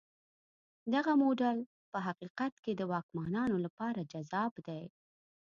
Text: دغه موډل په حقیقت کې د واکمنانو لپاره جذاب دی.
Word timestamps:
دغه 0.93 1.13
موډل 1.21 1.57
په 1.91 1.97
حقیقت 2.07 2.53
کې 2.63 2.71
د 2.75 2.81
واکمنانو 2.91 3.57
لپاره 3.65 4.07
جذاب 4.11 4.53
دی. 4.67 4.83